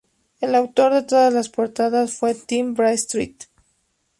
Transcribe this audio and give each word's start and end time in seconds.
El 0.39 0.55
autor 0.55 0.95
de 0.95 1.03
todas 1.03 1.31
las 1.31 1.47
portadas 1.49 2.15
fue 2.17 2.33
Tim 2.33 2.73
Bradstreet. 2.73 3.45